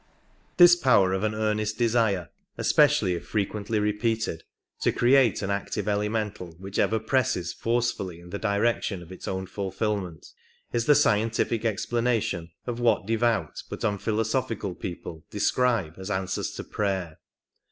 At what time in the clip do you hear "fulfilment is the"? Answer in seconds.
9.45-10.93